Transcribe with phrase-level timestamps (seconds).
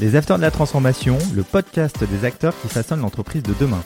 [0.00, 3.82] Les Acteurs de la Transformation, le podcast des acteurs qui façonnent l'entreprise de demain.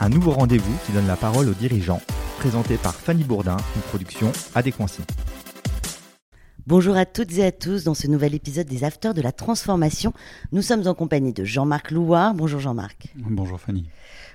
[0.00, 2.00] Un nouveau rendez-vous qui donne la parole aux dirigeants,
[2.40, 5.02] présenté par Fanny Bourdin, une production Adéquancy.
[6.66, 10.12] Bonjour à toutes et à tous dans ce nouvel épisode des Afters de la Transformation.
[10.50, 12.34] Nous sommes en compagnie de Jean-Marc Louard.
[12.34, 13.14] Bonjour Jean-Marc.
[13.14, 13.88] Bonjour Fanny.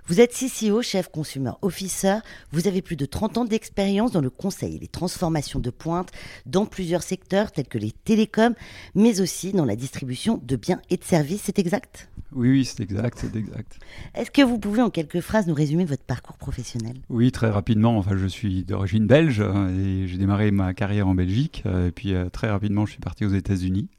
[0.09, 2.19] Vous êtes CCO, chef consumer officer.
[2.53, 6.11] Vous avez plus de 30 ans d'expérience dans le conseil et les transformations de pointe
[6.45, 8.55] dans plusieurs secteurs tels que les télécoms,
[8.95, 11.41] mais aussi dans la distribution de biens et de services.
[11.43, 12.07] C'est exact?
[12.31, 13.79] Oui, oui, c'est exact, c'est exact.
[14.15, 16.95] Est-ce que vous pouvez en quelques phrases nous résumer votre parcours professionnel?
[17.09, 17.97] Oui, très rapidement.
[17.97, 21.63] Enfin, je suis d'origine belge euh, et j'ai démarré ma carrière en Belgique.
[21.65, 23.89] Euh, et puis euh, très rapidement, je suis parti aux États-Unis.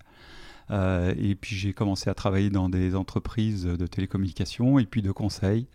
[0.71, 5.67] Et puis j'ai commencé à travailler dans des entreprises de télécommunications et puis de conseil.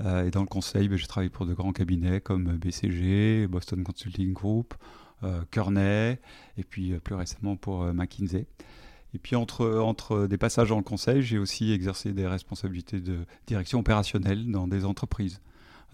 [0.00, 3.82] Euh, et dans le conseil, ben, j'ai travaillé pour de grands cabinets comme BCG, Boston
[3.84, 4.74] Consulting Group,
[5.22, 6.18] euh, Kearney,
[6.56, 8.46] et puis euh, plus récemment pour McKinsey.
[9.14, 13.18] Et puis entre, entre des passages dans le conseil, j'ai aussi exercé des responsabilités de
[13.46, 15.40] direction opérationnelle dans des entreprises.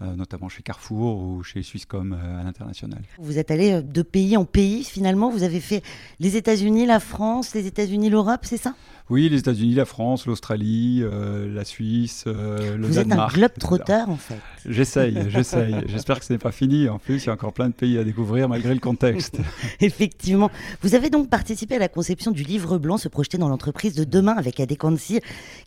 [0.01, 3.01] Euh, notamment chez Carrefour ou chez Swisscom euh, à l'international.
[3.17, 5.83] Vous êtes allé euh, de pays en pays finalement, vous avez fait
[6.21, 8.75] les États-Unis, la France, les États-Unis, l'Europe, c'est ça?
[9.09, 14.15] Oui, les États-Unis, la France, l'Australie, la Suisse, le Vous êtes un globe trotteur en
[14.15, 14.37] fait.
[14.65, 15.75] J'essaye, j'essaye.
[15.87, 16.87] J'espère que ce n'est pas fini.
[16.87, 19.37] En plus, il y a encore plein de pays à découvrir malgré le contexte.
[19.81, 20.51] Effectivement.
[20.83, 24.03] Vous avez donc participé à la conception du livre blanc Se projeter dans l'entreprise de
[24.03, 25.21] demain avec Adequancy.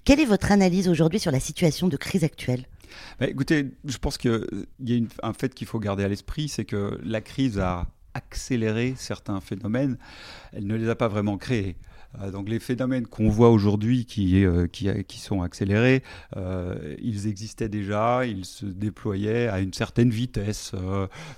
[0.05, 2.65] Quelle est votre analyse aujourd'hui sur la situation de crise actuelle?
[3.19, 6.65] Bah, écoutez, je pense qu'il y a un fait qu'il faut garder à l'esprit, c'est
[6.65, 9.99] que la crise a accéléré certains phénomènes,
[10.53, 11.77] elle ne les a pas vraiment créés.
[12.21, 14.67] Euh, donc les phénomènes qu'on voit aujourd'hui qui, euh,
[15.09, 16.03] sont accélérés,
[16.37, 20.73] euh, ils existaient déjà, ils se déployaient à une certaine vitesse,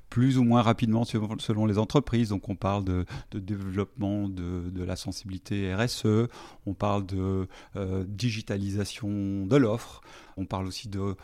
[0.09, 2.31] plus ou moins rapidement selon les entreprises.
[2.31, 6.29] Donc on parle de, développement de, la sensibilité RSE,
[6.67, 7.47] on parle de
[8.07, 10.01] digitalisation de l'offre,
[10.37, 11.17] on parle aussi de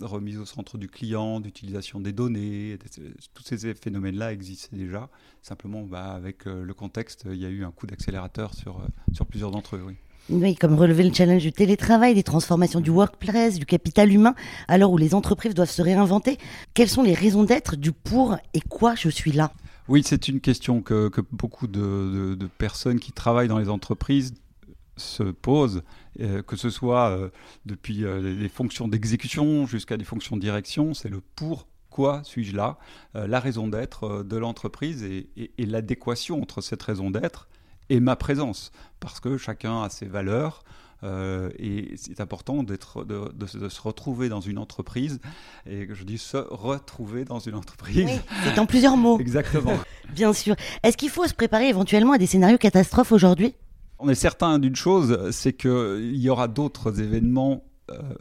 [0.00, 2.78] remise au centre du client, d'utilisation des données.
[3.34, 5.08] Tous ces phénomènes-là existaient déjà.
[5.42, 8.86] Simplement, bah, avec euh, le contexte, il y a eu un coup d'accélérateur sur, euh,
[9.12, 9.82] sur plusieurs d'entre eux.
[9.86, 9.94] Oui.
[10.30, 14.36] Oui, comme relever le challenge du télétravail, des transformations du workplace, du capital humain,
[14.68, 16.38] alors où les entreprises doivent se réinventer.
[16.74, 19.52] Quelles sont les raisons d'être du pour et quoi je suis là?
[19.88, 24.32] Oui, c'est une question que, beaucoup de, personnes qui travaillent dans les entreprises
[25.02, 25.82] se posent,
[26.20, 27.18] euh, que ce soit
[27.66, 32.78] depuis les fonctions d'exécution jusqu'à des fonctions de direction, c'est le pour pourquoi suis-je là,
[33.16, 37.50] euh, la raison d'être euh, de l'entreprise et, l'adéquation entre cette raison d'être
[37.90, 40.64] et ma présence, parce que chacun a ses valeurs.
[41.04, 45.20] Euh, et c'est important d'être, de, se retrouver dans une entreprise,
[45.66, 48.08] et je dis se retrouver dans une entreprise.
[48.42, 49.18] c'est en plusieurs mots.
[49.20, 49.78] Exactement.
[50.14, 50.56] Bien sûr.
[50.82, 53.54] Est-ce qu'il faut se préparer éventuellement à des scénarios catastrophes aujourd'hui?
[53.98, 57.64] On est certain d'une chose, c'est qu'il y aura d'autres événements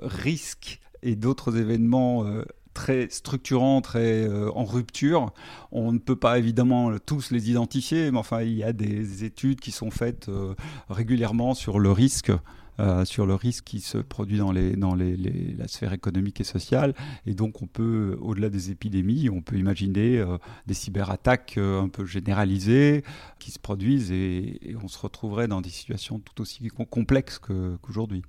[0.02, 2.26] risques et d'autres événements
[2.74, 5.32] très structurants, très euh, en rupture.
[5.72, 9.60] On ne peut pas évidemment tous les identifier, mais enfin il y a des études
[9.60, 10.56] qui sont faites euh,
[10.90, 12.32] régulièrement sur le risque.
[12.80, 16.44] Euh, sur le risque qui se produit dans, les, dans les, la sphère économique et
[16.44, 16.96] sociale.
[17.26, 20.24] Et donc, on peut, au-delà des épidémies, on peut imaginer
[20.66, 23.04] des cyberattaques un peu généralisées
[23.40, 28.24] qui se produisent et, on se retrouverait dans des situations tout aussi complexes qu'aujourd'hui.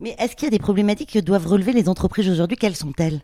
[0.00, 2.56] Mais est-ce qu'il y a des problématiques que doivent relever les entreprises aujourd'hui?
[2.56, 3.22] Quelles sont-elles?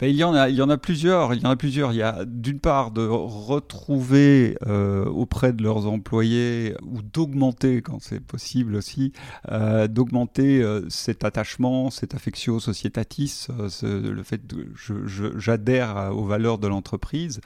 [0.00, 1.34] Ben, il, y en a, il y en a plusieurs.
[1.34, 1.92] Il y en a plusieurs.
[1.92, 8.00] Il y a d'une part de retrouver euh, auprès de leurs employés ou d'augmenter, quand
[8.00, 9.12] c'est possible aussi,
[9.50, 13.48] euh, d'augmenter euh, cet attachement, cet affectio societatis,
[13.82, 17.42] le fait que j'adhère aux valeurs de l'entreprise.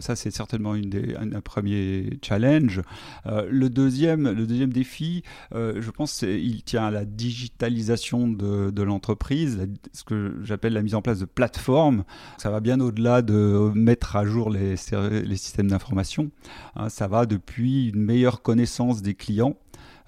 [0.00, 2.82] ça, c'est certainement une des, un, premier challenge.
[3.26, 9.68] le, deuxième, le deuxième défi, je pense, il tient à la digitalisation de, de l'entreprise,
[9.92, 11.91] ce que j'appelle la mise en place de plateformes
[12.38, 16.30] ça va bien au-delà de mettre à jour les, systèmes d'information.
[16.76, 16.88] Hein.
[16.88, 19.56] ça va depuis une meilleure connaissance des clients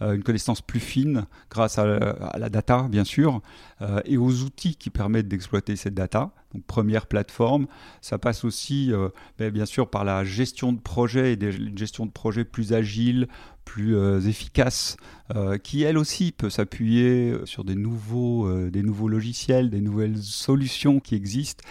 [0.02, 1.86] euh, une connaissance plus fine grâce à,
[2.36, 3.40] la data, bien sûr,
[3.80, 6.32] euh, et aux outils qui permettent d'exploiter cette data.
[6.52, 7.66] Donc, première plateforme.
[8.00, 9.08] Ça passe aussi, euh,
[9.38, 13.28] ben, bien sûr, par la gestion de projet et une gestion de projet plus agile,
[13.64, 13.96] plus
[14.26, 14.96] efficace,
[15.62, 21.14] qui elle aussi peut s'appuyer sur des nouveaux, des nouveaux logiciels, des nouvelles solutions qui
[21.14, 21.64] existent.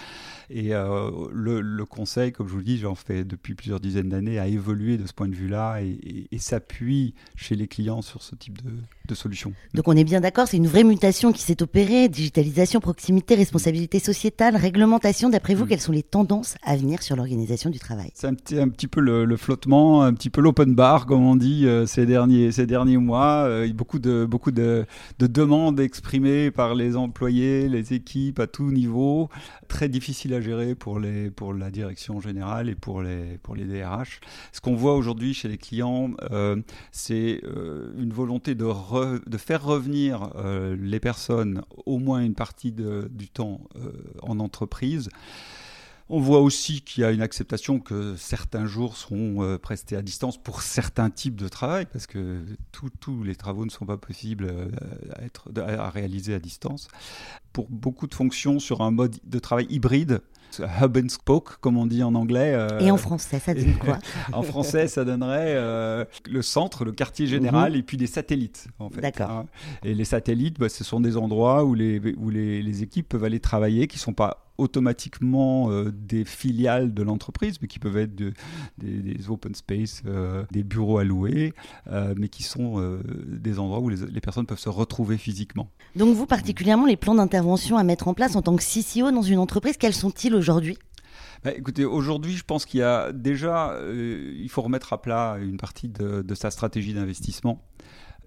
[0.55, 4.38] Et euh, le, conseil, comme je vous le dis, j'en fais depuis plusieurs dizaines d'années,
[4.38, 8.61] a évolué de ce point de vue-là et, s'appuie chez les clients sur ce type
[8.61, 8.71] de,
[9.07, 9.53] de solution.
[9.73, 14.00] Donc on est bien d'accord, c'est une vraie mutation qui s'est opérée, digitalisation, proximité, responsabilité
[14.00, 15.29] sociétale, réglementation.
[15.29, 15.67] D'après vous, mm.
[15.69, 18.11] quelles sont les tendances à venir sur l'organisation du travail?
[18.13, 21.38] C'est un petit, un petit peu le, flottement, un petit peu l'open bar, comme on
[21.38, 23.45] dit, euh, ces, derniers, ces derniers mois.
[23.45, 24.85] a beaucoup de beaucoup de,
[25.19, 29.29] de, demandes exprimées par les employés, les équipes à tout niveau,
[29.67, 33.66] très difficile à gérer pour les pour la direction générale et pour les pour les
[33.66, 34.19] DRH.
[34.51, 36.12] Ce qu'on voit aujourd'hui chez les clients,
[36.92, 37.42] c'est
[37.98, 38.63] une volonté de
[39.28, 40.30] de faire revenir
[40.78, 43.62] les personnes au moins une partie de, du temps
[44.22, 45.10] en entreprise.
[46.10, 50.01] On voit aussi qu'il y a une acceptation que certains jours seront euh, prestés à
[50.01, 52.44] distance pour certains types de travail, parce que
[53.00, 54.68] tous les travaux ne sont pas possibles euh,
[55.16, 56.90] à, être, à réaliser à distance.
[57.54, 60.22] Pour beaucoup de fonctions sur un mode de travail hybride,
[60.59, 62.53] hub and spoke, comme on dit en anglais.
[62.53, 64.00] Euh, et en français, ça donne quoi
[64.33, 67.79] En français, ça donnerait le centre, le quartier général, mhm.
[67.79, 68.67] et puis des satellites.
[68.79, 69.31] En fait, D'accord.
[69.31, 69.45] Hein.
[69.83, 73.23] Et les satellites, bah, ce sont des endroits où les, où les, les équipes peuvent
[73.23, 77.97] aller travailler, qui ne sont pas automatiquement euh, des filiales de l'entreprise, mais qui peuvent
[77.97, 78.33] être des,
[79.29, 81.53] open space, euh, des bureaux alloués,
[81.88, 85.69] euh, mais qui sont des endroits où les, personnes peuvent se retrouver physiquement.
[85.95, 89.21] Donc vous, particulièrement, les plans d'intervention à mettre en place en tant que CCO dans
[89.21, 90.77] une entreprise, quels sont-ils aujourd'hui?
[91.44, 95.57] Bah, écoutez, aujourd'hui, je pense qu'il y a déjà, il faut remettre à plat une
[95.57, 97.61] partie de sa stratégie d'investissement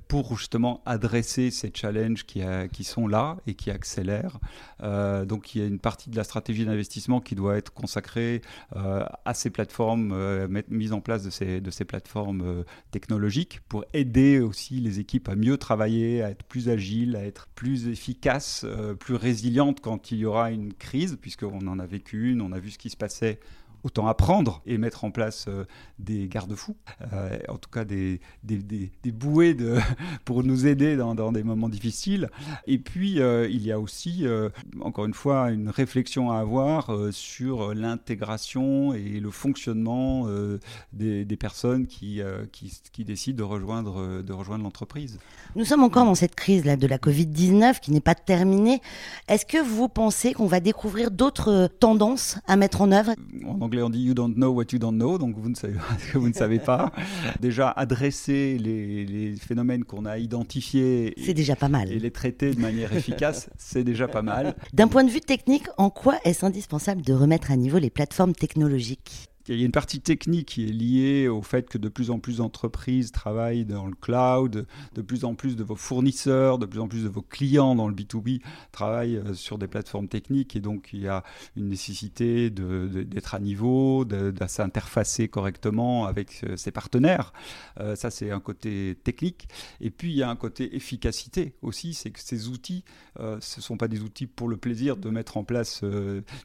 [0.09, 2.43] pour justement adresser ces challenges qui,
[2.73, 4.39] qui sont là et qui accélèrent.
[4.83, 8.43] Euh, donc il y a une partie de la stratégie d'investissement qui doit être consacrée
[8.77, 13.85] euh, à ces plateformes, euh, mise en place de ces, de ces plateformes technologiques pour
[13.93, 18.65] aider aussi les équipes à mieux travailler, à être plus agiles, à être plus efficaces,
[19.01, 22.59] plus résilientes quand il y aura une crise, puisqu'on en a vécu une, on a
[22.59, 23.41] vu ce qui se passait
[23.87, 25.65] autant apprendre et mettre en place euh,
[26.01, 26.77] des garde-fous,
[27.13, 29.79] euh, en tout cas des, des, des, bouées de,
[30.25, 32.29] pour nous aider dans, dans, des moments difficiles.
[32.67, 34.27] Et puis, euh, il y a aussi,
[34.81, 40.27] encore une fois, une réflexion à avoir sur l'intégration et le fonctionnement
[40.93, 45.19] des, des, personnes qui, qui, qui, décident de rejoindre, de rejoindre l'entreprise.
[45.55, 48.81] Nous sommes encore dans cette crise là, de la Covid-19 qui n'est pas terminée.
[49.29, 53.13] Est-ce que vous pensez qu'on va découvrir d'autres tendances à mettre en œuvre?
[53.47, 55.75] En anglais, on dit You don't know what you don't know, donc vous ne savez
[55.75, 56.93] pas ce que vous ne savez pas.
[57.41, 61.15] Déjà, adresser les, phénomènes qu'on a identifiés.
[61.25, 61.93] C'est déjà pas mal.
[61.93, 64.55] Et les traiter de manière efficace, c'est déjà pas mal.
[64.73, 68.35] D'un point de vue technique, en quoi est-ce indispensable de remettre à niveau les plateformes
[68.35, 69.29] technologiques?
[69.49, 72.19] Il y a une partie technique qui est liée au fait que de plus en
[72.19, 76.81] plus d'entreprises travaillent dans le cloud, de plus en plus de vos fournisseurs, de plus
[76.81, 78.41] en plus de vos clients dans le B2B
[78.73, 81.23] travaillent euh, sur des plateformes techniques et donc il y a
[81.57, 87.33] une nécessité d'être à niveau, de, s'interfacer correctement avec euh, ses partenaires.
[87.81, 89.49] Euh, ça, c'est un côté technique.
[89.81, 92.85] Et puis, il y a un côté efficacité aussi, c'est que ces outils,
[93.19, 95.83] ce ne sont pas des outils pour le plaisir de mettre en place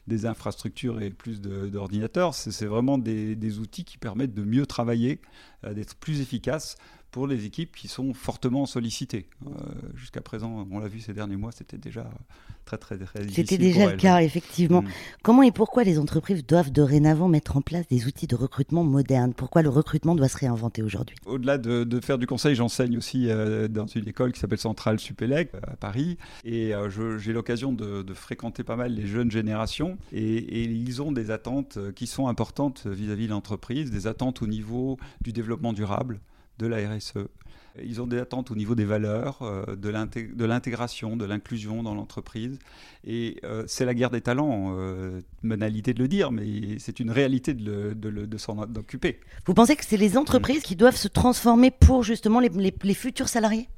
[0.06, 5.20] des infrastructures et plus d'ordinateurs, c'est vraiment des, outils qui permettent de mieux travailler,
[5.64, 6.76] euh, d'être plus efficace
[7.12, 9.26] pour les équipes qui sont fortement sollicitées.
[9.46, 9.50] Euh,
[9.94, 12.10] jusqu'à présent, on l'a vu ces derniers mois, c'était déjà
[12.64, 13.46] très très, très difficile.
[13.48, 14.80] C'était déjà le cas, effectivement.
[14.80, 14.88] Mm.
[15.22, 19.34] Comment et pourquoi les entreprises doivent dorénavant mettre en place des outils de recrutement modernes?
[19.34, 21.14] Pourquoi le recrutement doit se réinventer aujourd'hui?
[21.26, 25.52] Au-delà de, faire du conseil, j'enseigne aussi euh, dans une école qui s'appelle Centrale Supélec
[25.66, 26.16] à Paris.
[26.44, 26.72] Et
[27.18, 29.98] j'ai l'occasion de, fréquenter pas mal les jeunes générations.
[30.12, 34.46] Et, et ils ont des attentes qui sont importantes vis-à-vis de l'entreprise, des attentes au
[34.46, 36.20] niveau du développement durable
[36.58, 37.26] de la RSE.
[37.82, 42.58] Ils ont des attentes au niveau des valeurs, euh, de l'intégration, de l'inclusion dans l'entreprise.
[43.04, 47.54] Et euh, c'est la guerre des talents, euh, de le dire, mais c'est une réalité
[47.54, 49.20] de, s'en occuper.
[49.46, 53.68] Vous pensez que c'est les entreprises qui doivent se transformer pour justement les futurs salariés?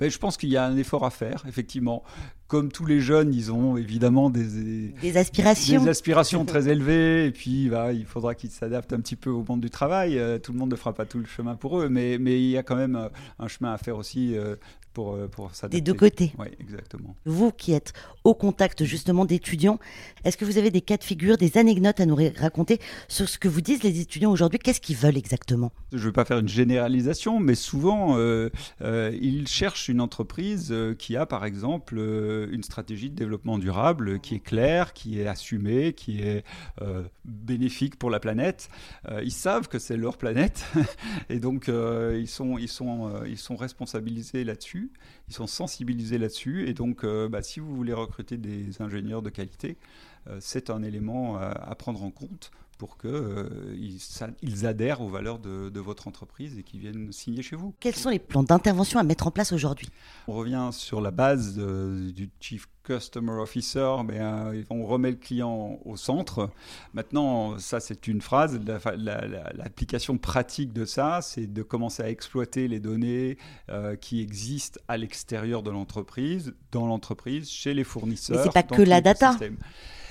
[0.00, 2.02] Ben, je pense qu'il y a un effort à faire, effectivement.
[2.46, 5.82] Comme tous les jeunes, ils ont évidemment des, des aspirations.
[5.82, 9.44] Des aspirations très élevées, et puis bah, il faudra qu'ils s'adaptent un petit peu au
[9.48, 10.18] monde du travail.
[10.18, 12.50] Euh, tout le monde ne fera pas tout le chemin pour eux, mais, mais il
[12.50, 14.56] y a quand même euh, un chemin à faire aussi euh,
[14.94, 15.78] pour, pour s'adapter.
[15.78, 16.32] Des deux côtés.
[16.38, 17.14] Oui, exactement.
[17.26, 17.92] Vous qui êtes
[18.24, 19.78] au contact justement d'étudiants,
[20.24, 23.38] est-ce que vous avez des cas de figure, des anecdotes à nous raconter sur ce
[23.38, 24.58] que vous disent les étudiants aujourd'hui?
[24.58, 25.72] Qu'est-ce qu'ils veulent exactement?
[25.92, 28.16] Je ne veux pas faire une généralisation, mais souvent,
[28.80, 34.20] ils cherchent une entreprise euh, qui a par exemple euh, une stratégie de développement durable
[34.20, 36.44] qui est claire, qui est assumée, qui est
[36.82, 38.68] euh, bénéfique pour la planète.
[39.22, 40.64] ils savent que c'est leur planète
[41.28, 44.83] et donc ils, sont, ils, sont, ils sont responsabilisés là-dessus,
[45.28, 46.68] ils sont sensibilisés là-dessus.
[46.68, 49.76] Et donc bah, si vous voulez recruter des ingénieurs de qualité,
[50.40, 53.76] c'est un élément à prendre en compte pour qu'ils euh,
[54.42, 57.74] ils adhèrent aux valeurs de, de votre entreprise et qu'ils viennent signer chez vous.
[57.80, 59.88] Quels sont les plans d'intervention à mettre en place aujourd'hui?
[60.28, 65.16] On revient sur la base de, du Chief Customer Officer, mais euh, on remet le
[65.16, 66.50] client au centre.
[66.92, 68.60] Maintenant, ça c'est une phrase.
[68.64, 73.38] L'application pratique de ça, c'est de commencer à exploiter les données
[73.70, 78.36] euh, qui existent à l'extérieur de l'entreprise, dans l'entreprise, chez les fournisseurs.
[78.36, 79.36] Mais c'est pas que la data.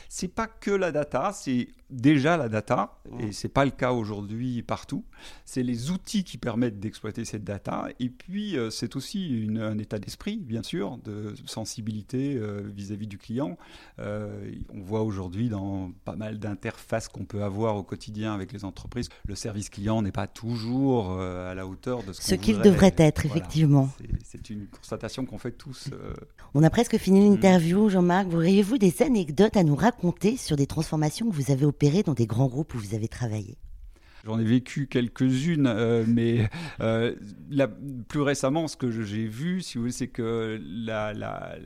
[0.10, 4.62] C'est pas que la data, c'est déjà la data, et c'est pas le cas aujourd'hui
[4.64, 5.06] partout.
[5.46, 10.00] C'est les outils qui permettent d'exploiter cette data, et puis euh, c'est aussi un état
[10.00, 13.58] d'esprit, bien sûr, de sensibilité euh, vis-à-vis du client.
[14.00, 18.66] Euh, on voit aujourd'hui dans pas mal d'interfaces qu'on peut avoir au quotidien avec les
[18.66, 22.96] entreprises, le service client n'est pas toujours à la hauteur de ce, ce qu'il devrait
[22.98, 23.90] être, effectivement.
[24.24, 25.90] C'est une constatation qu'on fait tous.
[26.54, 28.34] On a presque fini l'interview, Jean-Marc.
[28.34, 32.28] Auriez-vous des anecdotes à nous raconter sur des transformations que vous avez opérées dans des
[32.28, 33.58] grands groupes où vous avez travaillé
[34.26, 36.50] J'en ai vécu quelques-unes, euh, mais
[36.80, 37.14] euh,
[38.08, 41.58] plus récemment, ce que j'ai vu, si vous voulez, c'est que la,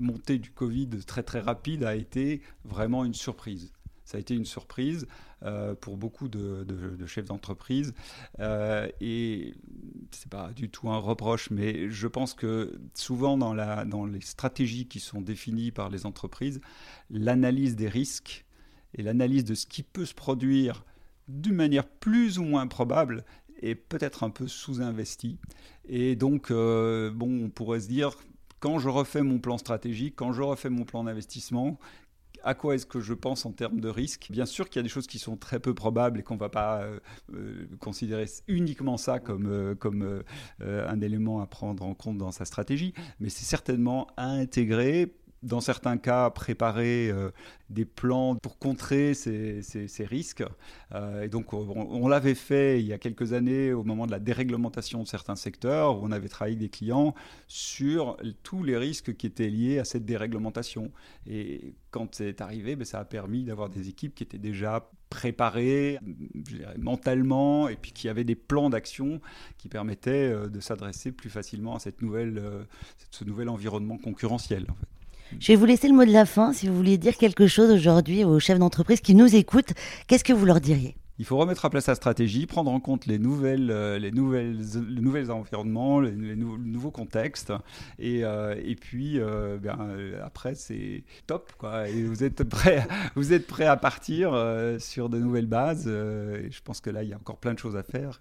[0.00, 3.72] montée du Covid très très rapide a été vraiment une surprise.
[4.04, 5.06] Ça a été une surprise
[5.44, 6.66] euh, pour beaucoup de,
[7.06, 7.94] chefs d'entreprise.
[8.40, 9.54] et
[10.10, 14.98] c'est pas du tout un reproche, mais je pense que souvent dans les stratégies qui
[14.98, 16.60] sont définies par les entreprises,
[17.10, 18.45] l'analyse des risques
[18.94, 20.84] et l'analyse de ce qui peut se produire
[21.28, 23.24] d'une manière plus ou moins probable
[23.60, 25.38] est peut-être un peu sous-investie.
[25.88, 28.16] Et donc, euh, bon, on pourrait se dire,
[28.60, 31.78] quand je refais mon plan stratégique, quand je refais mon plan d'investissement,
[32.42, 34.28] à quoi est-ce que je pense en termes de risque?
[34.30, 36.40] Bien sûr qu'il y a des choses qui sont très peu probables et qu'on ne
[36.40, 37.00] va pas euh,
[37.34, 40.22] euh, considérer uniquement ça comme, comme
[40.60, 45.60] un élément à prendre en compte dans sa stratégie, mais c'est certainement à intégrer dans
[45.60, 47.30] certains cas, préparer euh,
[47.70, 49.62] des plans pour contrer ces,
[50.00, 50.44] risques.
[50.94, 54.18] Euh, et donc, on, l'avait fait il y a quelques années au moment de la
[54.18, 57.14] déréglementation de certains secteurs, où on avait travaillé des clients
[57.48, 60.90] sur tous les risques qui étaient liés à cette déréglementation.
[61.26, 65.98] Et quand c'est arrivé, ben, ça a permis d'avoir des équipes qui étaient déjà préparées
[66.78, 69.20] mentalement et puis qui avaient des plans d'action
[69.56, 72.42] qui permettaient euh, de s'adresser plus facilement à cette nouvelle,
[73.10, 74.66] ce nouvel environnement concurrentiel.
[74.68, 74.95] En fait.
[75.38, 76.52] Je vais vous laisser le mot de la fin.
[76.52, 79.72] Si vous vouliez dire quelque chose aujourd'hui aux chefs d'entreprise qui nous écoutent,
[80.06, 80.96] qu'est-ce que vous leur diriez?
[81.18, 84.58] Il faut remettre à place sa stratégie, prendre en compte les nouvelles, euh, les nouvelles,
[84.58, 87.52] les nouveaux environnements, les, nouveaux contextes,
[87.98, 89.78] et, euh, et puis euh, ben,
[90.22, 91.88] après c'est top quoi.
[91.88, 94.32] Et vous êtes prêt, vous êtes prêt à partir
[94.78, 95.86] sur de nouvelles bases.
[95.86, 98.20] je pense que là il y a encore plein de choses à faire.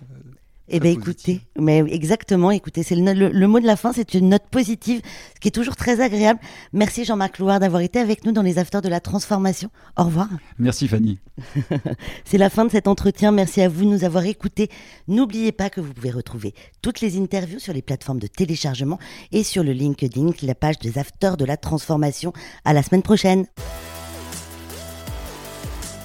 [0.68, 4.48] Eh bien, écoutez, mais exactement, écoutez, c'est le, mot de la fin, c'est une note
[4.50, 5.00] positive,
[5.36, 6.40] ce qui est toujours très agréable.
[6.74, 9.70] Merci Jean-Marc Loire d'avoir été avec nous dans les Afters de la Transformation.
[9.96, 10.28] Au revoir.
[10.58, 11.20] Merci Fanny.
[12.26, 13.32] c'est la fin de cet entretien.
[13.32, 14.72] Merci à vous de nous avoir écoutés.
[15.08, 18.98] N'oubliez pas que vous pouvez retrouver toutes les interviews sur les plateformes de téléchargement
[19.32, 22.34] et sur le LinkedIn, la page des Afters de la Transformation.
[22.64, 23.46] À la semaine prochaine.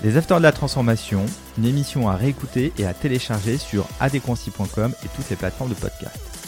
[0.02, 1.26] Les Afters de la Transformation,
[1.58, 6.39] une émission à réécouter et à télécharger sur adconci.com et toutes les plateformes de podcast.